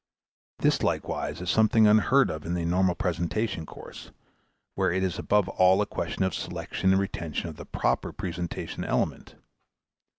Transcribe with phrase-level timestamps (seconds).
[0.57, 4.09] This, likewise, is something unheard of in the normal presentation course,
[4.73, 8.83] where it is above all a question of selection and retention of the "proper" presentation
[8.83, 9.35] element.